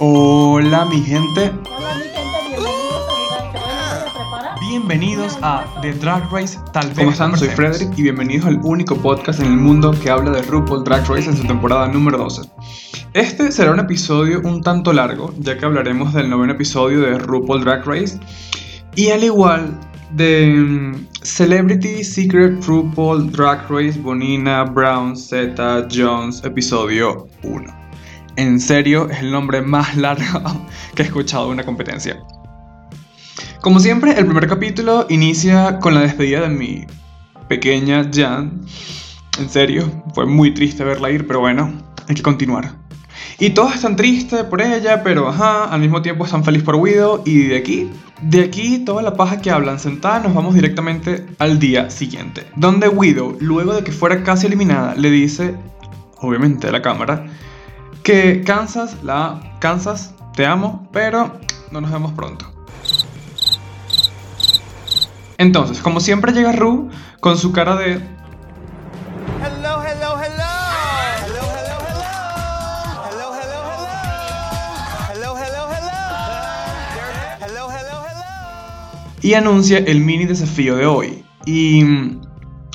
[0.00, 2.18] Hola mi gente, Hola mi gente,
[2.50, 3.08] bienvenidos
[4.52, 6.98] a bienvenidos a The Drag Race Tal vez.
[6.98, 7.38] ¿Cómo están?
[7.38, 7.48] Soy.
[7.48, 11.30] Frederick y bienvenidos al único podcast en el mundo que habla de RuPaul Drag Race
[11.30, 12.42] en su temporada número 12.
[13.12, 17.62] Este será un episodio un tanto largo, ya que hablaremos del noveno episodio de RuPaul
[17.62, 18.18] Drag Race
[18.96, 19.78] y al igual
[20.10, 27.83] de mm, Celebrity Secret RuPaul Drag Race Bonina Brown Z Jones episodio 1.
[28.36, 32.18] En serio, es el nombre más largo que he escuchado de una competencia.
[33.60, 36.84] Como siempre, el primer capítulo inicia con la despedida de mi
[37.48, 38.60] pequeña Jan.
[39.38, 41.72] En serio, fue muy triste verla ir, pero bueno,
[42.08, 42.74] hay que continuar.
[43.38, 47.22] Y todos están tristes por ella, pero ajá, al mismo tiempo están felices por Widow.
[47.24, 47.90] Y de aquí,
[48.22, 52.46] de aquí, toda la paja que hablan sentada, nos vamos directamente al día siguiente.
[52.56, 55.54] Donde Widow, luego de que fuera casi eliminada, le dice,
[56.18, 57.26] obviamente a la cámara,
[58.04, 61.40] que Kansas, la Kansas, te amo, pero
[61.72, 62.44] no nos vemos pronto.
[65.38, 67.94] Entonces, como siempre llega Ru con su cara de
[69.42, 70.44] Hello, hello, hello.
[71.24, 72.12] Hello, hello, hello.
[73.10, 73.94] Hello, hello, hello.
[75.10, 75.98] Hello, hello, hello.
[77.40, 79.20] Hello, hello, hello.
[79.22, 81.24] y anuncia el mini desafío de hoy.
[81.46, 81.82] Y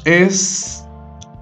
[0.05, 0.78] es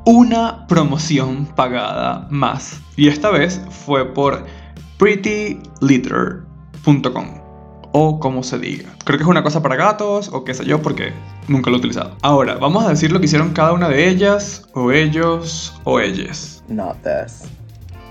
[0.08, 2.80] una promoción pagada más.
[2.96, 4.46] Y esta vez fue por
[4.98, 7.26] prettylitter.com
[7.92, 8.96] o como se diga.
[9.04, 11.12] Creo que es una cosa para gatos o qué sé yo porque
[11.50, 12.16] nunca lo he utilizado.
[12.22, 16.64] Ahora, vamos a decir lo que hicieron cada una de ellas o ellos o ellas.
[16.70, 17.44] Not this.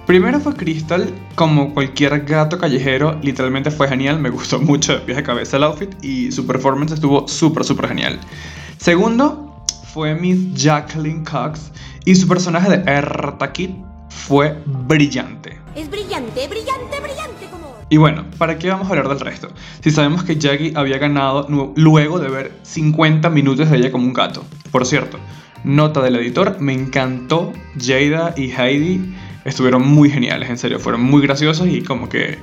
[0.05, 5.17] Primero fue Crystal, como cualquier gato callejero, literalmente fue genial, me gustó mucho de pies
[5.17, 8.21] a cabeza el outfit y su performance estuvo súper, súper genial.
[8.77, 9.46] Segundo
[9.97, 11.73] fue Miss Jacqueline Cox
[12.05, 13.71] y su personaje de Erta Kid
[14.11, 14.55] fue
[14.87, 15.59] brillante.
[15.75, 17.75] Es brillante, brillante, brillante como...
[17.89, 19.49] Y bueno, ¿para qué vamos a hablar del resto?
[19.81, 24.13] Si sabemos que Jackie había ganado luego de ver 50 minutos de ella como un
[24.13, 24.45] gato.
[24.71, 25.19] Por cierto,
[25.65, 29.17] nota del editor, me encantó Jada y Heidi.
[29.47, 32.39] Estuvieron muy geniales, en serio, fueron muy graciosos y como que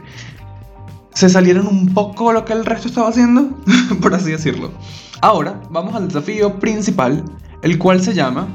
[1.13, 3.59] se salieron un poco de lo que el resto estaba haciendo,
[4.01, 4.71] por así decirlo.
[5.21, 7.23] Ahora, vamos al desafío principal,
[7.63, 8.47] el cual se llama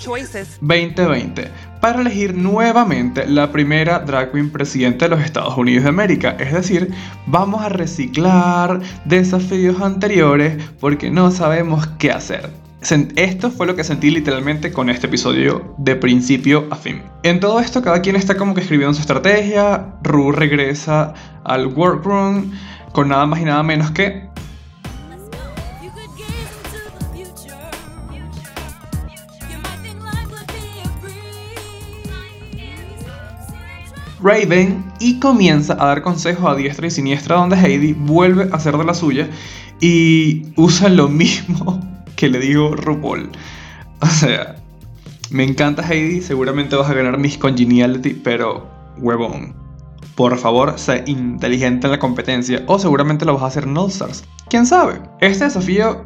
[0.00, 0.58] choices.
[0.60, 6.34] 2020 para elegir nuevamente la primera drag queen presidente de los Estados Unidos de América.
[6.38, 6.90] Es decir,
[7.26, 12.48] vamos a reciclar desafíos anteriores porque no sabemos qué hacer.
[13.16, 17.02] Esto fue lo que sentí literalmente con este episodio de principio a fin.
[17.22, 21.14] En todo esto cada quien está como que escribiendo su estrategia, Ru regresa
[21.44, 22.50] al workroom
[22.92, 24.28] con nada más y nada menos que
[34.24, 38.74] Raven y comienza a dar consejos a diestra y siniestra donde Heidi vuelve a hacer
[38.78, 39.28] de la suya
[39.80, 41.78] y usa lo mismo
[42.16, 43.30] que le digo RuPaul.
[44.00, 44.56] O sea,
[45.30, 49.54] me encanta Heidi, seguramente vas a ganar Miss Congeniality, pero huevón.
[50.14, 53.90] Por favor, sé inteligente en la competencia o seguramente lo vas a hacer en All
[53.90, 54.24] Stars.
[54.48, 55.02] ¿Quién sabe?
[55.20, 56.02] Este desafío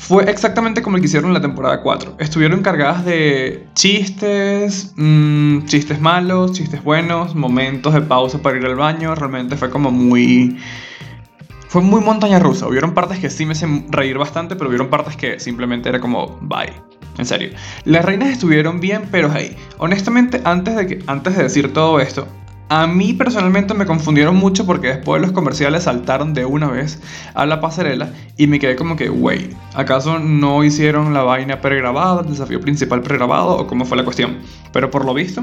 [0.00, 2.16] fue exactamente como el que hicieron en la temporada 4.
[2.18, 8.76] Estuvieron cargadas de chistes, mm, chistes malos, chistes buenos, momentos de pausa para ir al
[8.76, 9.14] baño.
[9.14, 10.56] Realmente fue como muy...
[11.68, 12.66] Fue muy montaña rusa.
[12.66, 16.38] Hubieron partes que sí me hacen reír bastante, pero hubieron partes que simplemente era como
[16.40, 16.72] bye.
[17.18, 17.50] En serio.
[17.84, 22.26] Las reinas estuvieron bien, pero hey, honestamente, antes de, que, antes de decir todo esto,
[22.70, 27.02] a mí personalmente me confundieron mucho porque después los comerciales saltaron de una vez
[27.34, 32.20] a la pasarela y me quedé como que, wey, ¿acaso no hicieron la vaina pregrabada,
[32.20, 34.38] el desafío principal pregrabado o cómo fue la cuestión?
[34.72, 35.42] Pero por lo visto,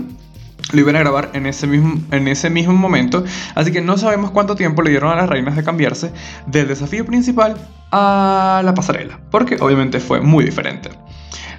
[0.72, 4.32] lo iban a grabar en ese, mismo, en ese mismo momento, así que no sabemos
[4.32, 6.14] cuánto tiempo le dieron a las reinas de cambiarse
[6.46, 7.58] del desafío principal
[7.92, 10.92] a la pasarela, porque obviamente fue muy diferente.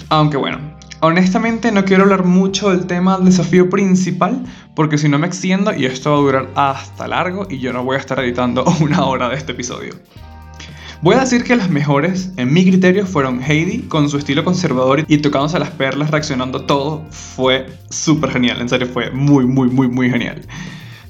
[0.08, 4.44] Aunque bueno, honestamente no quiero hablar mucho del tema del desafío principal,
[4.78, 7.82] porque si no me extiendo y esto va a durar hasta largo y yo no
[7.82, 9.94] voy a estar editando una hora de este episodio.
[11.02, 15.04] Voy a decir que las mejores, en mi criterio, fueron Heidi con su estilo conservador
[15.08, 17.04] y tocándose las perlas, reaccionando todo.
[17.10, 20.42] Fue súper genial, en serio, fue muy, muy, muy, muy genial.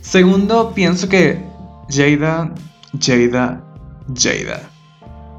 [0.01, 1.45] Segundo, pienso que
[1.91, 2.55] Jada,
[2.99, 3.63] Jada,
[4.17, 4.71] Jada.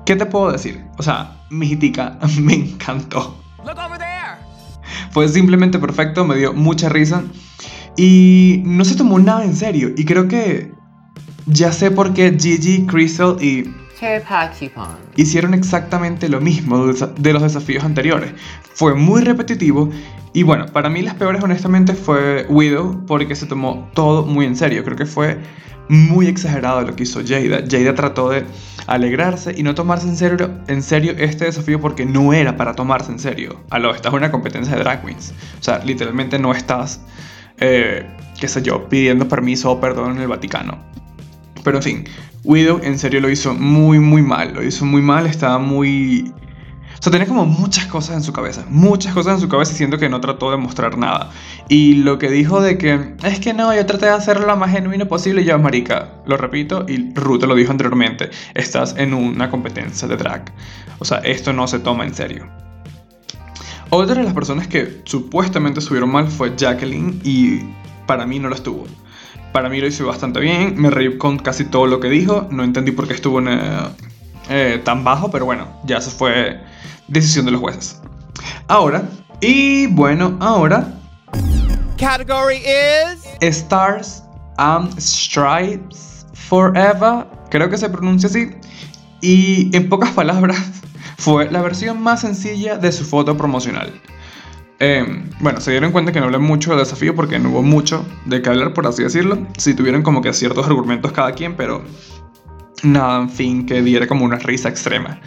[0.05, 0.85] ¿Qué te puedo decir?
[0.99, 3.41] O sea, mi jitica me encantó.
[3.65, 4.37] Look over there.
[5.09, 7.23] Fue simplemente perfecto, me dio mucha risa.
[8.01, 9.91] Y no se tomó nada en serio.
[9.97, 10.71] Y creo que
[11.47, 13.69] ya sé por qué Gigi, Crystal y
[15.17, 18.31] hicieron exactamente lo mismo de los desafíos anteriores.
[18.73, 19.89] Fue muy repetitivo
[20.31, 24.55] y bueno, para mí las peores honestamente fue Widow porque se tomó todo muy en
[24.55, 24.85] serio.
[24.85, 25.37] Creo que fue
[25.89, 27.65] muy exagerado lo que hizo Jada.
[27.69, 28.45] Jada trató de
[28.87, 33.11] alegrarse y no tomarse en serio, en serio este desafío porque no era para tomarse
[33.11, 33.59] en serio.
[33.71, 35.33] Aló, esta es una competencia de drag queens.
[35.59, 37.01] O sea, literalmente no estás,
[37.59, 38.06] eh,
[38.39, 40.77] qué sé yo, pidiendo permiso o perdón en el Vaticano.
[41.63, 42.03] Pero en fin,
[42.44, 44.53] Widow en serio lo hizo muy, muy mal.
[44.53, 46.33] Lo hizo muy mal, estaba muy...
[46.97, 48.65] O sea, tenía como muchas cosas en su cabeza.
[48.69, 51.31] Muchas cosas en su cabeza siento que no trató de mostrar nada.
[51.69, 54.71] Y lo que dijo de que es que no, yo traté de hacerlo lo más
[54.71, 56.09] genuino posible y ya, marica.
[56.25, 58.31] Lo repito y Ruth lo dijo anteriormente.
[58.53, 60.51] Estás en una competencia de drag.
[61.00, 62.50] O sea, esto no se toma en serio.
[63.91, 67.62] Otra de las personas que supuestamente estuvieron mal fue Jacqueline y
[68.06, 68.86] para mí no lo estuvo.
[69.51, 72.63] Para mí lo hizo bastante bien, me reí con casi todo lo que dijo, no
[72.63, 73.80] entendí por qué estuvo en, eh,
[74.50, 76.62] eh, tan bajo, pero bueno, ya eso fue
[77.07, 78.00] decisión de los jueces.
[78.68, 79.09] Ahora,
[79.41, 80.94] y bueno, ahora,
[81.97, 83.25] Category is.
[83.42, 84.24] Stars
[84.57, 88.51] and Stripes Forever, creo que se pronuncia así,
[89.21, 90.59] y en pocas palabras,
[91.19, 93.92] fue la versión más sencilla de su foto promocional.
[94.80, 95.06] Eh,
[95.42, 98.42] bueno, se dieron cuenta que no hablé mucho del desafío porque no hubo mucho de
[98.42, 99.45] qué hablar, por así decirlo.
[99.57, 101.83] Sí tuvieron como que ciertos argumentos cada quien, pero
[102.83, 105.19] nada, en fin, que diera como una risa extrema.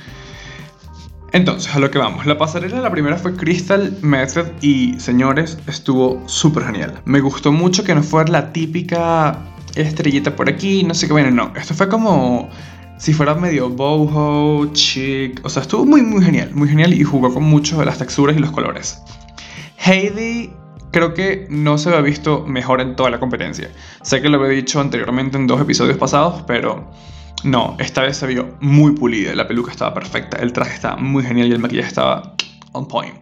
[1.33, 2.25] Entonces, a lo que vamos.
[2.25, 7.03] La pasarela, la primera fue Crystal Method y, señores, estuvo súper genial.
[7.05, 9.39] Me gustó mucho que no fuera la típica
[9.75, 11.53] estrellita por aquí, no sé qué, bueno, no.
[11.55, 12.49] Esto fue como
[13.03, 15.41] si fuera medio boho, chic.
[15.45, 18.37] O sea, estuvo muy, muy genial, muy genial y jugó con mucho de las texturas
[18.37, 19.03] y los colores.
[19.77, 20.53] Heidi
[20.93, 23.73] creo que no se había visto mejor en toda la competencia.
[24.03, 26.93] Sé que lo había dicho anteriormente en dos episodios pasados, pero
[27.43, 29.35] no, esta vez se vio muy pulida.
[29.35, 32.37] La peluca estaba perfecta, el traje estaba muy genial y el maquillaje estaba
[32.71, 33.22] on point.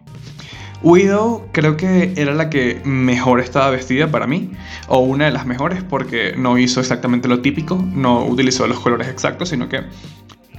[0.83, 4.51] Widow creo que era la que mejor estaba vestida para mí,
[4.87, 9.07] o una de las mejores porque no hizo exactamente lo típico, no utilizó los colores
[9.07, 9.81] exactos, sino que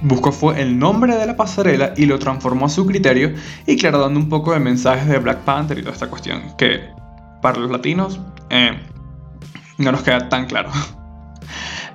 [0.01, 3.33] buscó fue el nombre de la pasarela y lo transformó a su criterio
[3.65, 6.81] y claro, dando un poco de mensajes de Black Panther y toda esta cuestión que
[7.41, 8.19] para los latinos
[8.49, 8.79] eh,
[9.77, 10.69] no nos queda tan claro.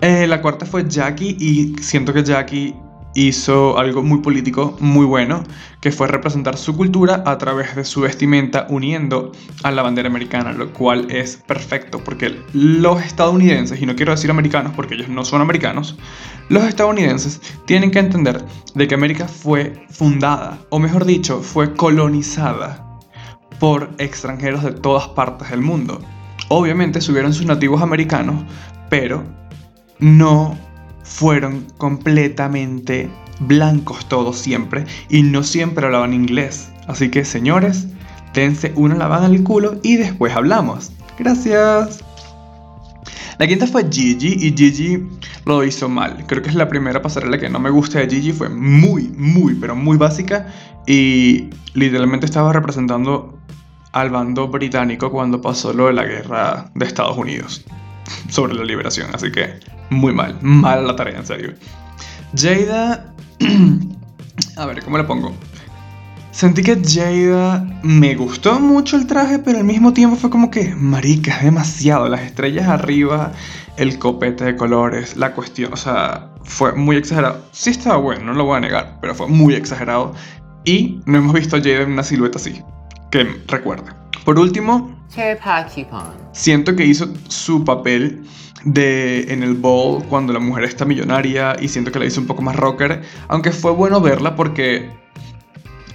[0.00, 2.72] Eh, la cuarta fue Jackie y siento que Jackie
[3.26, 5.42] hizo algo muy político, muy bueno,
[5.80, 9.32] que fue representar su cultura a través de su vestimenta uniendo
[9.64, 14.30] a la bandera americana, lo cual es perfecto porque los estadounidenses, y no quiero decir
[14.30, 15.96] americanos porque ellos no son americanos,
[16.48, 18.44] los estadounidenses tienen que entender
[18.74, 22.84] de que América fue fundada, o mejor dicho, fue colonizada
[23.58, 26.00] por extranjeros de todas partes del mundo.
[26.48, 28.44] Obviamente subieron sus nativos americanos,
[28.88, 29.24] pero
[29.98, 30.56] no
[31.08, 33.10] fueron completamente
[33.40, 36.70] blancos todos siempre y no siempre hablaban inglés.
[36.86, 37.86] Así que señores,
[38.34, 40.92] dense una lavada al culo y después hablamos.
[41.18, 42.04] Gracias.
[43.38, 45.06] La quinta fue Gigi y Gigi
[45.44, 46.24] lo hizo mal.
[46.26, 48.32] Creo que es la primera pasarela que no me gusta de Gigi.
[48.32, 50.48] Fue muy, muy, pero muy básica
[50.86, 53.38] y literalmente estaba representando
[53.92, 57.64] al bando británico cuando pasó lo de la guerra de Estados Unidos
[58.28, 59.08] sobre la liberación.
[59.14, 61.54] Así que muy mal, mal la tarea, en serio.
[62.36, 63.14] Jada,
[64.56, 65.34] a ver, ¿cómo le pongo?
[66.30, 70.74] Sentí que Jada me gustó mucho el traje, pero al mismo tiempo fue como que,
[70.74, 72.08] marica, es demasiado.
[72.08, 73.32] Las estrellas arriba,
[73.76, 77.42] el copete de colores, la cuestión, o sea, fue muy exagerado.
[77.52, 80.14] Sí estaba bueno, no lo voy a negar, pero fue muy exagerado.
[80.64, 82.62] Y no hemos visto a Jada en una silueta así,
[83.10, 83.90] que recuerde.
[84.24, 84.96] Por último,
[86.32, 88.24] siento que hizo su papel
[88.64, 92.26] de en el bowl cuando la mujer está millonaria y siento que la hizo un
[92.26, 94.90] poco más rocker, aunque fue bueno verla porque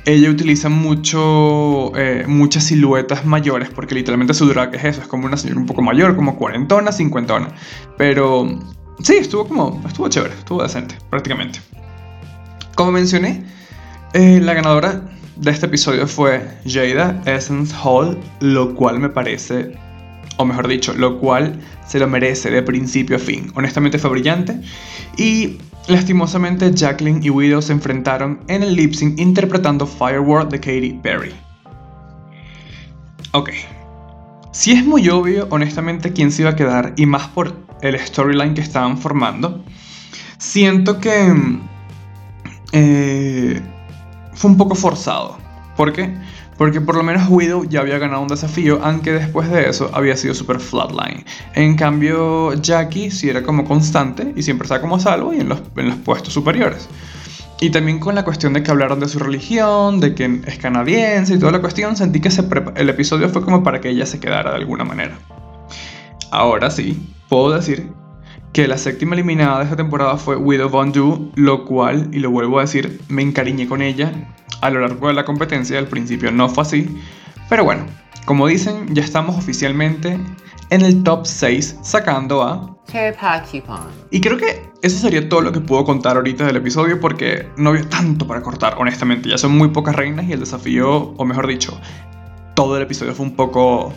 [0.06, 5.26] ella utiliza mucho eh, muchas siluetas mayores porque literalmente su drag es eso, es como
[5.26, 7.50] una señora un poco mayor, como cuarentona, cincuentona,
[7.98, 8.60] pero
[9.02, 11.60] sí, estuvo como estuvo chévere, estuvo decente prácticamente.
[12.76, 13.44] Como mencioné,
[14.14, 15.02] eh, la ganadora
[15.36, 19.78] de este episodio fue Jada Essence Hall, lo cual me parece,
[20.38, 23.52] o mejor dicho, lo cual se lo merece de principio a fin.
[23.56, 24.60] Honestamente fue brillante
[25.18, 31.00] y lastimosamente Jacqueline y Widow se enfrentaron en el lip sync interpretando Firework de Katy
[31.02, 31.34] Perry.
[33.32, 33.50] Ok.
[34.52, 38.54] Si es muy obvio, honestamente, quién se iba a quedar y más por el storyline
[38.54, 39.64] que estaban formando,
[40.38, 41.34] siento que...
[41.34, 41.70] mm,
[42.74, 43.62] eh,
[44.34, 45.38] fue un poco forzado.
[45.78, 46.14] ¿Por qué?
[46.58, 50.16] Porque por lo menos Widow ya había ganado un desafío, aunque después de eso había
[50.16, 51.26] sido super flatline.
[51.56, 55.50] En cambio, Jackie sí era como constante y siempre estaba como a salvo y en
[55.50, 56.88] los, en los puestos superiores.
[57.60, 61.36] Y también con la cuestión de que hablaron de su religión, de que es canadiense
[61.36, 62.30] y toda la cuestión, sentí que
[62.76, 65.18] el episodio fue como para que ella se quedara de alguna manera.
[66.30, 67.90] Ahora sí, puedo decir
[68.52, 72.30] que la séptima eliminada de esta temporada fue Widow Von Du, lo cual, y lo
[72.32, 74.12] vuelvo a decir, me encariñé con ella
[74.64, 75.78] a lo largo de la competencia.
[75.78, 76.98] Al principio no fue así,
[77.50, 77.86] pero bueno,
[78.26, 80.18] como dicen, ya estamos oficialmente
[80.70, 82.74] en el top 6, sacando a
[84.12, 87.72] y creo que eso sería todo lo que puedo contar ahorita del episodio porque no
[87.72, 89.30] había tanto para cortar, honestamente.
[89.30, 91.80] Ya son muy pocas reinas y el desafío, o mejor dicho,
[92.54, 93.94] todo el episodio fue un poco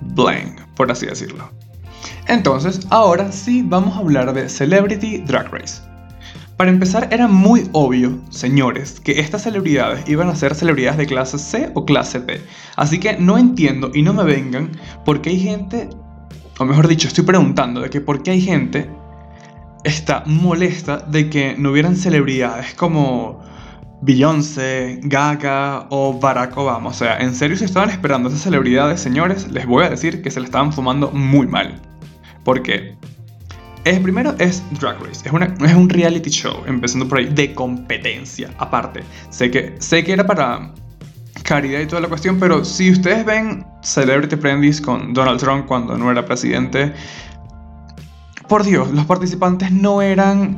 [0.00, 1.50] blank, por así decirlo.
[2.28, 5.87] Entonces, ahora sí vamos a hablar de Celebrity Drag Race.
[6.58, 11.38] Para empezar, era muy obvio, señores, que estas celebridades iban a ser celebridades de clase
[11.38, 12.40] C o clase D.
[12.74, 14.72] Así que no entiendo y no me vengan
[15.04, 15.88] porque hay gente,
[16.58, 18.90] o mejor dicho, estoy preguntando de que por qué hay gente
[19.84, 23.40] está molesta de que no hubieran celebridades como
[24.02, 26.90] Beyoncé, Gaga o Barack Obama.
[26.90, 30.30] O sea, en serio, si estaban esperando esas celebridades, señores, les voy a decir que
[30.32, 31.80] se la estaban fumando muy mal.
[32.42, 32.96] Porque
[33.88, 37.54] es, primero es Drag Race, es, una, es un reality show, empezando por ahí, de
[37.54, 38.50] competencia.
[38.58, 40.72] Aparte, sé que, sé que era para
[41.42, 45.96] caridad y toda la cuestión, pero si ustedes ven Celebrity Apprentice con Donald Trump cuando
[45.96, 46.92] no era presidente,
[48.48, 50.56] por Dios, los participantes no eran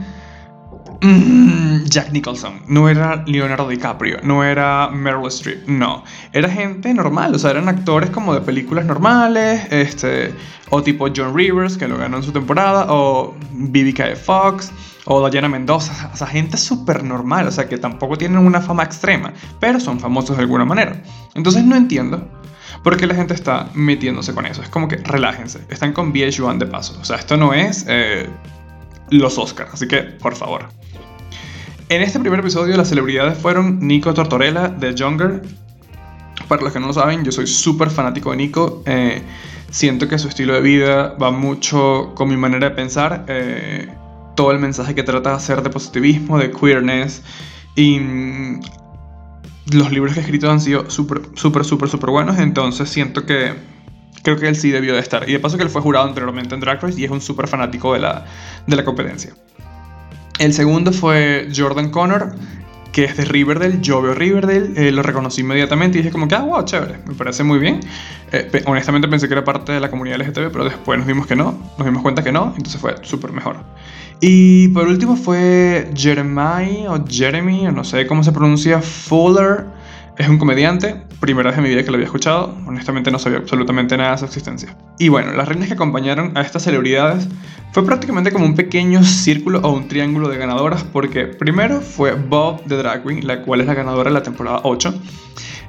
[1.00, 6.04] mm, Jack Nicholson, no era Leonardo DiCaprio, no era Meryl Streep, no.
[6.32, 10.34] Era gente normal, o sea, eran actores como de películas normales, este,
[10.70, 14.72] o tipo John Rivers, que lo ganó en su temporada, o BBK Fox,
[15.04, 18.84] o Diana Mendoza, o sea, gente súper normal, o sea, que tampoco tienen una fama
[18.84, 21.02] extrema, pero son famosos de alguna manera.
[21.34, 22.28] Entonces no entiendo
[22.82, 24.62] por qué la gente está metiéndose con eso.
[24.62, 28.28] Es como que relájense, están con VH1 de paso, o sea, esto no es eh,
[29.11, 30.69] los Oscars, así que por favor.
[31.88, 35.43] En este primer episodio las celebridades fueron Nico Tortorella de Younger.
[36.49, 38.83] Para los que no lo saben, yo soy súper fanático de Nico.
[38.87, 39.23] eh,
[39.71, 43.25] siento que su estilo de vida va mucho con mi manera de pensar.
[43.29, 43.88] eh,
[44.37, 47.23] todo el mensaje que trata de hacer de positivismo, de queerness.
[47.76, 48.61] Y mm,
[49.73, 52.38] los libros que ha escrito han sido súper, súper, súper, súper buenos.
[52.38, 53.52] Entonces siento que
[54.23, 55.29] creo que él sí debió de estar.
[55.29, 57.49] Y de paso que él fue jurado anteriormente en Drag Race y es un súper
[57.49, 58.25] fanático de la,
[58.67, 59.33] de la competencia.
[60.39, 62.33] El segundo fue Jordan Connor,
[62.93, 63.79] que es de Riverdale.
[63.81, 67.15] Yo veo Riverdale, eh, lo reconocí inmediatamente y dije como que, ah, wow, chévere, me
[67.15, 67.81] parece muy bien.
[68.33, 71.27] Eh, pe- honestamente pensé que era parte de la comunidad LGTB, pero después nos dimos
[71.27, 73.57] que no, nos dimos cuenta que no, entonces fue súper mejor.
[74.21, 79.65] Y por último fue Jeremy o Jeremy, o no sé cómo se pronuncia, Fuller.
[80.21, 83.39] Es un comediante, primera vez en mi vida que lo había escuchado, honestamente no sabía
[83.39, 84.77] absolutamente nada de su existencia.
[84.99, 87.27] Y bueno, las reinas que acompañaron a estas celebridades
[87.73, 92.62] fue prácticamente como un pequeño círculo o un triángulo de ganadoras, porque primero fue Bob
[92.67, 94.93] de Drag Queen, la cual es la ganadora de la temporada 8.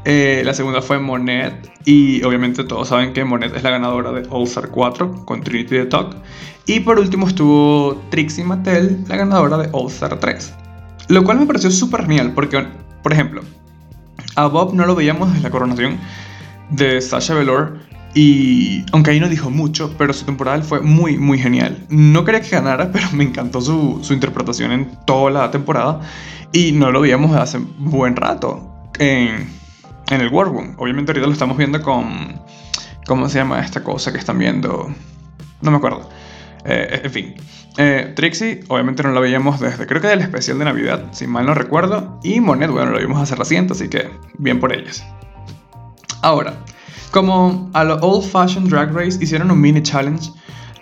[0.03, 4.27] Eh, la segunda fue Monet, y obviamente todos saben que Monet es la ganadora de
[4.31, 6.17] All Star 4 con Trinity the Talk.
[6.65, 10.53] Y por último estuvo Trixie Mattel, la ganadora de All Star 3.
[11.07, 12.67] Lo cual me pareció súper genial, porque,
[13.01, 13.43] por ejemplo,
[14.41, 15.99] a Bob no lo veíamos desde la coronación
[16.69, 17.79] de Sasha Velour.
[18.13, 21.85] Y aunque ahí no dijo mucho, pero su temporada fue muy, muy genial.
[21.89, 26.01] No quería que ganara, pero me encantó su, su interpretación en toda la temporada.
[26.51, 29.49] Y no lo veíamos hace buen rato en,
[30.09, 30.75] en el War Room.
[30.77, 32.41] Obviamente ahorita lo estamos viendo con...
[33.07, 34.93] ¿Cómo se llama esta cosa que están viendo?
[35.61, 36.09] No me acuerdo.
[36.65, 37.35] Eh, en fin.
[37.77, 41.45] Eh, Trixie, obviamente no la veíamos desde, creo que del especial de Navidad, si mal
[41.45, 42.19] no recuerdo.
[42.23, 45.05] Y Monet, bueno, lo vimos hace reciente, así que bien por ellas.
[46.21, 46.55] Ahora,
[47.11, 50.31] como a lo Old Fashioned Drag Race hicieron un mini challenge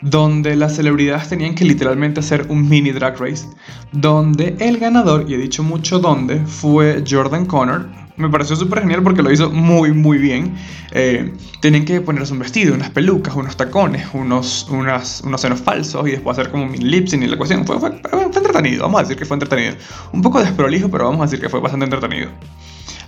[0.01, 3.47] donde las celebridades tenían que literalmente hacer un mini drag race,
[3.91, 7.89] donde el ganador, y he dicho mucho dónde, fue Jordan Connor.
[8.19, 10.53] Me pareció súper genial porque lo hizo muy, muy bien.
[10.91, 16.05] Eh, tenían que ponerse un vestido, unas pelucas, unos tacones, unos, unas, unos senos falsos
[16.05, 17.65] y después hacer como un mini lip sync y la cuestión.
[17.65, 19.75] Fue, fue, fue entretenido, vamos a decir que fue entretenido.
[20.11, 22.29] Un poco desprolijo, pero vamos a decir que fue bastante entretenido.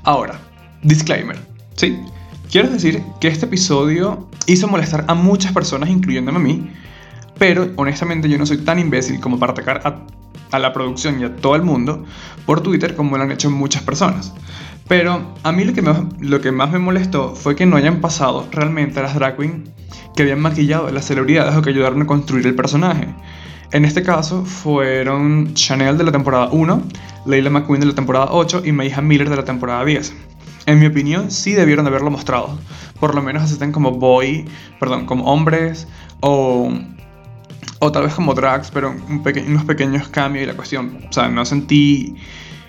[0.03, 0.39] Ahora,
[0.81, 1.37] disclaimer,
[1.75, 1.99] ¿sí?
[2.49, 6.71] Quiero decir que este episodio hizo molestar a muchas personas, incluyéndome a mí,
[7.37, 10.05] pero honestamente yo no soy tan imbécil como para atacar a,
[10.51, 12.05] a la producción y a todo el mundo
[12.45, 14.33] por Twitter como lo han hecho muchas personas.
[14.87, 18.01] Pero a mí lo que, más, lo que más me molestó fue que no hayan
[18.01, 19.71] pasado realmente a las drag queen
[20.15, 23.07] que habían maquillado a las celebridades o que ayudaron a construir el personaje.
[23.71, 26.83] En este caso fueron Chanel de la temporada 1,
[27.25, 30.13] Leila McQueen de la temporada 8 y Mayha Miller de la temporada 10.
[30.65, 32.59] en mi opinión, sí debieron de haberlo mostrado.
[32.99, 34.45] Por lo menos asisten como boy,
[34.79, 35.87] perdón, como hombres
[36.19, 36.69] o,
[37.81, 40.99] o tal vez como drags, pero un peque- unos pequeños cambios y la cuestión.
[41.09, 42.15] O sea, no sentí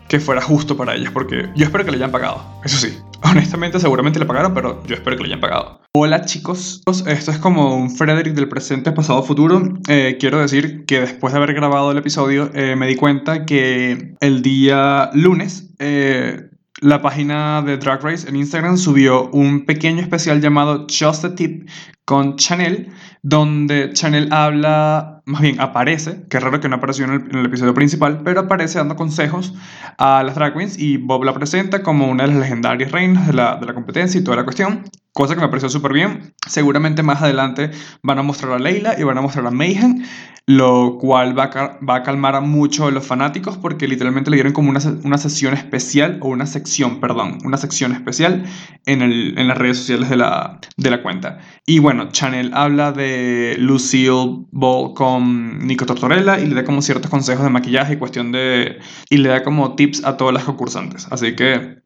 [0.09, 2.43] que fuera justo para ellos, porque yo espero que le hayan pagado.
[2.65, 5.81] Eso sí, honestamente, seguramente le pagaron, pero yo espero que le hayan pagado.
[5.95, 9.63] Hola chicos, esto es como un Frederick del presente, pasado, futuro.
[9.89, 14.15] Eh, quiero decir que después de haber grabado el episodio, eh, me di cuenta que
[14.21, 16.49] el día lunes eh,
[16.83, 21.69] la página de Drag Race en Instagram subió un pequeño especial llamado Just a Tip
[22.05, 27.47] con Chanel, donde Chanel habla, más bien aparece, que raro que no apareció en el,
[27.47, 29.55] episodio principal, pero aparece dando consejos
[29.97, 33.33] a las drag queens y Bob la presenta como una de las legendarias reinas de
[33.33, 34.83] la, de la competencia y toda la cuestión.
[35.13, 36.35] Cosa que me pareció súper bien.
[36.49, 37.71] Seguramente más adelante
[38.03, 40.03] van a mostrar a Leila y van a mostrar a Mayhem,
[40.47, 44.37] lo cual va a, va a calmar a mucho a los fanáticos porque literalmente le
[44.37, 48.45] dieron como una, una sesión especial, o una sección, perdón, una sección especial
[48.87, 51.39] en, el- en las redes sociales de la, de la cuenta.
[51.67, 57.11] Y bueno, Chanel habla de Lucille Ball con Nico Tortorella y le da como ciertos
[57.11, 58.79] consejos de maquillaje y cuestión de...
[59.11, 61.07] y le da como tips a todas las concursantes.
[61.11, 61.81] Así que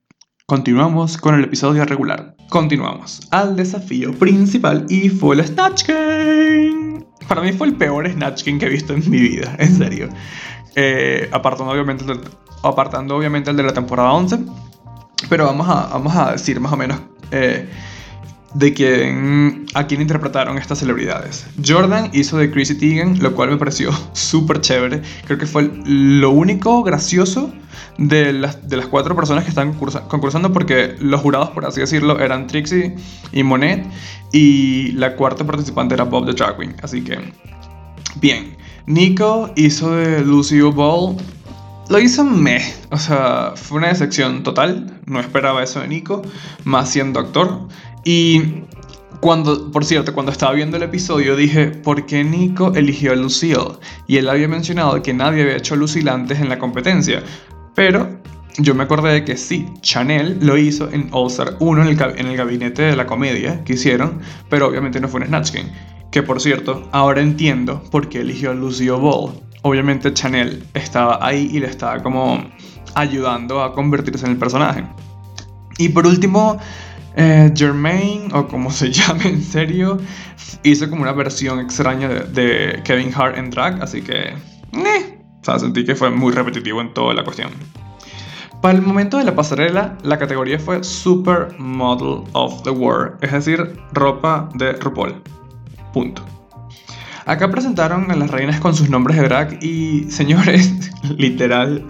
[0.49, 2.37] Continuamos con el episodio regular.
[2.51, 6.96] Continuamos al desafío principal y fue el Snatch Game.
[7.29, 10.09] Para mí fue el peor Snatch Game que he visto en mi vida, en serio.
[10.75, 12.21] Eh, apartando, obviamente, el
[12.63, 14.39] apartando obviamente el de la temporada 11.
[15.29, 17.69] Pero vamos a, vamos a decir más o menos eh,
[18.55, 21.47] de quién, a quién interpretaron estas celebridades.
[21.65, 25.03] Jordan hizo de Chrissy Teigen, lo cual me pareció súper chévere.
[25.27, 27.53] Creo que fue lo único gracioso
[27.99, 31.81] de las, de las cuatro personas que están concursa- concursando porque los jurados, por así
[31.81, 32.95] decirlo, eran Trixie
[33.33, 33.87] y Monet
[34.33, 36.77] y la cuarta participante era Bob the Drag Queen.
[36.83, 37.19] Así que,
[38.21, 38.57] bien.
[38.87, 41.17] Nico hizo de Lucio Ball.
[41.89, 45.01] Lo hizo meh, o sea, fue una decepción total.
[45.07, 46.23] No esperaba eso de Nico,
[46.65, 47.69] más siendo actor.
[48.07, 48.63] Y
[49.21, 53.81] cuando, por cierto, cuando estaba viendo el episodio dije, ¿por qué Nico eligió a Lucille?
[54.07, 57.25] Y él había mencionado que nadie había hecho Lucille antes en la competencia.
[57.75, 58.21] Pero
[58.59, 62.01] yo me acordé de que sí, Chanel lo hizo en All Star 1 en el,
[62.17, 65.73] en el gabinete de la comedia que hicieron, pero obviamente no fue en Snatch Game.
[66.13, 69.33] Que por cierto, ahora entiendo por qué eligió a Lucio Ball.
[69.63, 72.41] Obviamente Chanel estaba ahí y le estaba como
[72.95, 74.85] ayudando a convertirse en el personaje.
[75.79, 76.59] Y por último,
[77.17, 79.99] eh, Jermaine, o como se llame en serio,
[80.63, 84.35] hizo como una versión extraña de, Kevin Hart en drag, así que...
[84.73, 87.51] eh, o sea, sentí que fue muy repetitivo en toda la cuestión.
[88.61, 93.33] Para el momento de la pasarela, la categoría fue Super Model of the World, es
[93.33, 95.23] decir, ropa de RuPaul.
[95.93, 96.23] Punto.
[97.27, 101.85] Acá presentaron a las reinas con sus nombres de drag y, señores, literal,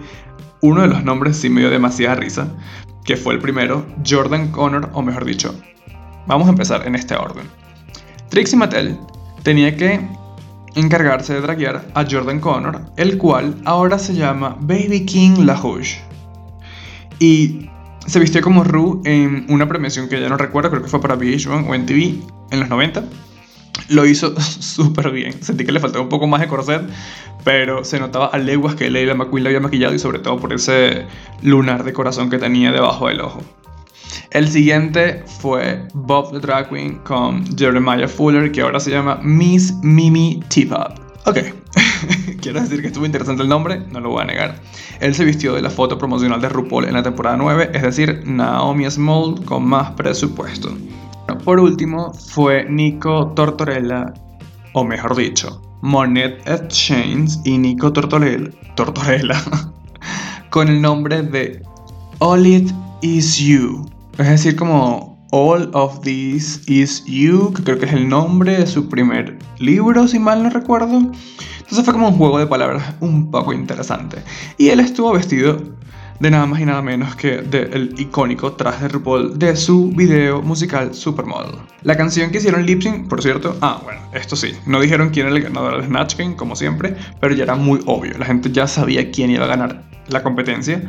[0.61, 2.47] uno de los nombres sí me dio demasiada risa,
[3.07, 5.55] que fue el primero, Jordan Connor, o mejor dicho,
[6.27, 7.47] vamos a empezar en este orden.
[8.29, 8.99] Trixie Mattel
[9.43, 10.05] tenía que
[10.75, 16.01] encargarse de draguear a Jordan Connor, el cual ahora se llama Baby King LaHouche.
[17.19, 17.69] Y
[18.05, 21.17] se vistió como Ru en una premiación que ya no recuerdo, creo que fue para
[21.17, 23.05] VH1 o MTV en los 90.
[23.89, 25.41] Lo hizo súper bien.
[25.43, 26.81] Sentí que le faltaba un poco más de corset,
[27.43, 30.53] pero se notaba a leguas que Leila McQueen la había maquillado y sobre todo por
[30.53, 31.05] ese
[31.41, 33.41] lunar de corazón que tenía debajo del ojo.
[34.31, 39.73] El siguiente fue Bob the Drag Queen con Jeremiah Fuller, que ahora se llama Miss
[39.81, 40.99] Mimi Teapot.
[41.25, 41.39] Ok,
[42.41, 44.55] quiero decir que estuvo interesante el nombre, no lo voy a negar.
[44.99, 48.23] Él se vistió de la foto promocional de RuPaul en la temporada 9, es decir,
[48.25, 50.77] Naomi Small con más presupuesto.
[51.47, 54.13] Por último, fue Nico Tortorella,
[54.73, 59.41] o mejor dicho, Monet Exchange y Nico Tortorella, Tortorella
[60.49, 61.63] con el nombre de
[62.19, 62.69] All It
[63.01, 63.89] Is You.
[64.17, 68.67] Es decir, como All of This Is You, que creo que es el nombre de
[68.67, 70.97] su primer libro, si mal no recuerdo.
[70.97, 74.17] Entonces fue como un juego de palabras un poco interesante.
[74.57, 75.77] Y él estuvo vestido
[76.19, 80.41] de nada más y nada menos que del icónico traje de RuPaul de su video
[80.41, 81.55] musical Supermodel.
[81.83, 85.27] La canción que hicieron lip sync, por cierto, ah, bueno, esto sí, no dijeron quién
[85.27, 88.51] era el ganador del Snatch Game, como siempre, pero ya era muy obvio, la gente
[88.51, 90.81] ya sabía quién iba a ganar la competencia,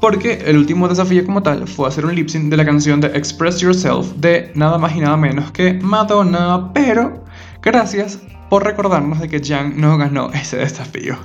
[0.00, 3.08] porque el último desafío como tal fue hacer un lip sync de la canción de
[3.08, 7.24] Express Yourself de nada más y nada menos que Madonna, pero
[7.62, 11.16] gracias por recordarnos de que Jan no ganó ese desafío.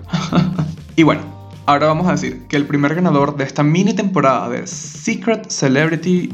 [0.96, 1.35] y bueno,
[1.66, 6.30] ahora vamos a decir que el primer ganador de esta mini temporada de Secret Celebrity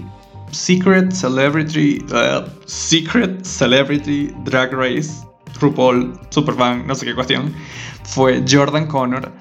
[0.51, 5.09] Secret Celebrity uh, Secret Celebrity Drag Race
[5.59, 7.53] RuPaul Superfan, no sé qué cuestión,
[8.03, 9.31] fue Jordan Connor.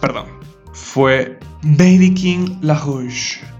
[0.00, 0.26] Perdón,
[0.72, 3.53] fue Baby King LaHouche.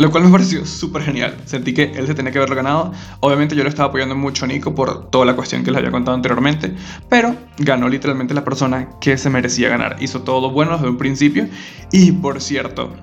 [0.00, 1.36] Lo cual me pareció súper genial.
[1.44, 2.90] Sentí que él se tenía que haberlo ganado.
[3.20, 5.90] Obviamente yo le estaba apoyando mucho a Nico por toda la cuestión que les había
[5.90, 6.72] contado anteriormente.
[7.10, 9.96] Pero ganó literalmente la persona que se merecía ganar.
[10.00, 11.48] Hizo todo bueno desde un principio.
[11.92, 12.96] Y por cierto,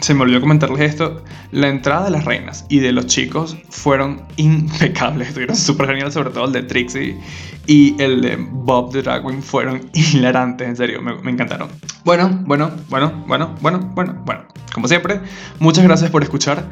[0.00, 1.24] se me olvidó comentarles esto.
[1.50, 5.28] La entrada de las reinas y de los chicos fueron impecables.
[5.28, 7.18] Estuvieron súper geniales, sobre todo el de Trixie
[7.66, 11.68] y el de Bob the Dragwing fueron hilarantes, en serio, me, me encantaron.
[12.04, 14.44] Bueno, bueno, bueno, bueno, bueno, bueno, bueno.
[14.72, 15.20] Como siempre,
[15.58, 16.68] muchas gracias por escuchar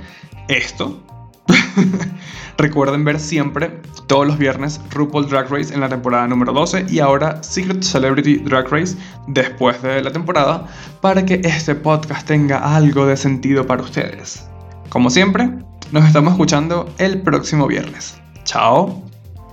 [0.48, 1.02] esto.
[2.58, 7.00] Recuerden ver siempre, todos los viernes, RuPaul Drag Race en la temporada número 12 y
[7.00, 10.66] ahora Secret Celebrity Drag Race después de la temporada
[11.00, 14.48] para que este podcast tenga algo de sentido para ustedes.
[14.88, 15.50] Como siempre,
[15.92, 18.16] nos estamos escuchando el próximo viernes.
[18.44, 19.02] Chao.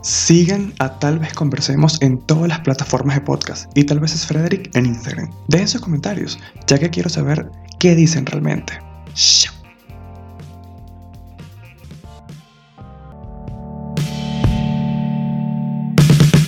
[0.02, 4.26] Sigan a Tal vez Conversemos en todas las plataformas de podcast y tal vez es
[4.26, 5.30] Frederick en Instagram.
[5.48, 8.74] Dejen sus comentarios, ya que quiero saber qué dicen realmente.